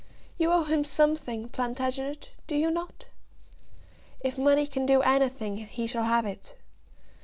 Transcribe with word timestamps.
You 0.39 0.51
owe 0.51 0.63
him 0.63 0.83
something, 0.83 1.49
Plantagenet; 1.49 2.31
do 2.47 2.55
you 2.55 2.71
not?" 2.71 3.05
"If 4.19 4.35
money 4.35 4.65
can 4.65 4.87
do 4.87 5.03
anything, 5.03 5.57
he 5.57 5.85
shall 5.85 6.05
have 6.05 6.25
it." 6.25 6.55